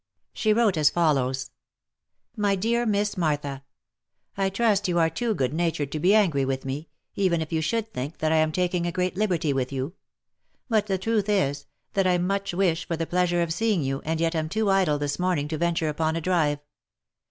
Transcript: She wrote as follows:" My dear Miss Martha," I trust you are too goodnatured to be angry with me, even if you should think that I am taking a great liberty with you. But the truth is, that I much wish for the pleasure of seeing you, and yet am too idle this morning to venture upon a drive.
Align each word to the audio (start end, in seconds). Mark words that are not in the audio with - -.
She 0.33 0.51
wrote 0.51 0.77
as 0.77 0.89
follows:" 0.89 1.51
My 2.35 2.55
dear 2.55 2.87
Miss 2.87 3.17
Martha," 3.17 3.63
I 4.35 4.49
trust 4.49 4.87
you 4.87 4.97
are 4.97 5.11
too 5.11 5.35
goodnatured 5.35 5.91
to 5.91 5.99
be 5.99 6.15
angry 6.15 6.43
with 6.43 6.65
me, 6.65 6.89
even 7.13 7.39
if 7.39 7.53
you 7.53 7.61
should 7.61 7.93
think 7.93 8.17
that 8.17 8.31
I 8.31 8.37
am 8.37 8.51
taking 8.51 8.87
a 8.87 8.91
great 8.91 9.15
liberty 9.15 9.53
with 9.53 9.71
you. 9.71 9.93
But 10.67 10.87
the 10.87 10.97
truth 10.97 11.29
is, 11.29 11.67
that 11.93 12.07
I 12.07 12.17
much 12.17 12.51
wish 12.51 12.87
for 12.87 12.97
the 12.97 13.05
pleasure 13.05 13.43
of 13.43 13.53
seeing 13.53 13.83
you, 13.83 14.01
and 14.03 14.19
yet 14.19 14.33
am 14.33 14.49
too 14.49 14.71
idle 14.71 14.97
this 14.97 15.19
morning 15.19 15.47
to 15.49 15.57
venture 15.59 15.89
upon 15.89 16.15
a 16.15 16.21
drive. 16.21 16.57